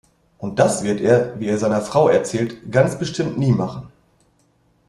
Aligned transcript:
Und 0.39 0.57
das 0.57 0.83
wird 0.83 0.99
er, 0.99 1.39
wie 1.39 1.45
er 1.45 1.59
seiner 1.59 1.79
Frau 1.83 2.09
erzählt, 2.09 2.71
ganz 2.71 2.97
bestimmt 2.97 3.37
nie 3.37 3.51
machen. 3.51 3.91